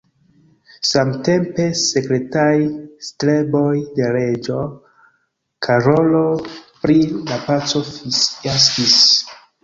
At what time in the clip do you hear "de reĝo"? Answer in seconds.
3.99-4.61